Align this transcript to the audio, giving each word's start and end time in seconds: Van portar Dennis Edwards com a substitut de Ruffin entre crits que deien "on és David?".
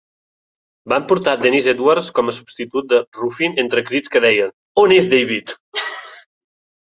Van 0.93 1.03
portar 1.09 1.33
Dennis 1.41 1.65
Edwards 1.73 2.07
com 2.19 2.31
a 2.31 2.33
substitut 2.37 2.87
de 2.93 3.01
Ruffin 3.19 3.61
entre 3.65 3.83
crits 3.91 4.13
que 4.15 4.21
deien 4.25 4.51
"on 4.85 4.95
és 4.97 5.11
David?". 5.13 5.55